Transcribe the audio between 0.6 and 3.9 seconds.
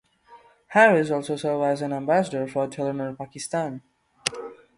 Haris also serve as an ambassador for Telenor Pakistan.